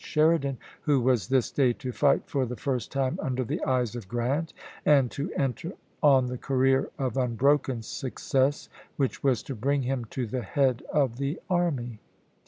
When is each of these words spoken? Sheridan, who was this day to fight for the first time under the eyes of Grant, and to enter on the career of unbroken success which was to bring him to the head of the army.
Sheridan, 0.03 0.57
who 0.81 0.99
was 0.99 1.27
this 1.27 1.51
day 1.51 1.73
to 1.73 1.91
fight 1.91 2.23
for 2.25 2.47
the 2.47 2.55
first 2.55 2.91
time 2.91 3.19
under 3.21 3.43
the 3.43 3.63
eyes 3.63 3.95
of 3.95 4.07
Grant, 4.07 4.51
and 4.83 5.11
to 5.11 5.31
enter 5.33 5.73
on 6.01 6.25
the 6.25 6.39
career 6.39 6.89
of 6.97 7.17
unbroken 7.17 7.83
success 7.83 8.67
which 8.97 9.21
was 9.23 9.43
to 9.43 9.53
bring 9.53 9.83
him 9.83 10.05
to 10.05 10.25
the 10.25 10.41
head 10.41 10.81
of 10.91 11.17
the 11.17 11.39
army. 11.51 11.99